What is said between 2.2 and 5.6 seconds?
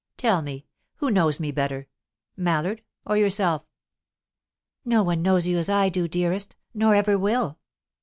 Mallard or yourself?" "No one knows you